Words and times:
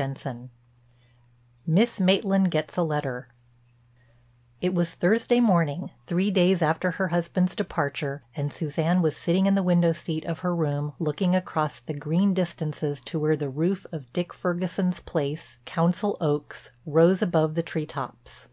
CHAPTER 0.00 0.30
II—MISS 0.30 1.98
MAITLAND 1.98 2.52
GETS 2.52 2.76
A 2.76 2.84
LETTER 2.84 3.26
It 4.60 4.72
was 4.72 4.94
Thursday 4.94 5.40
morning, 5.40 5.90
three 6.06 6.30
days 6.30 6.62
after 6.62 6.92
her 6.92 7.08
husband's 7.08 7.56
departure, 7.56 8.22
and 8.36 8.52
Suzanne 8.52 9.02
was 9.02 9.16
sitting 9.16 9.46
in 9.46 9.56
the 9.56 9.62
window 9.64 9.92
seat 9.92 10.24
of 10.24 10.38
her 10.38 10.54
room 10.54 10.92
looking 11.00 11.34
across 11.34 11.80
the 11.80 11.94
green 11.94 12.32
distances 12.32 13.00
to 13.06 13.18
where 13.18 13.34
the 13.34 13.50
roof 13.50 13.86
of 13.90 14.12
Dick 14.12 14.32
Ferguson's 14.32 15.00
place, 15.00 15.58
Council 15.64 16.16
Oaks, 16.20 16.70
rose 16.86 17.20
above 17.20 17.56
the 17.56 17.64
tree 17.64 17.84
tops. 17.86 18.46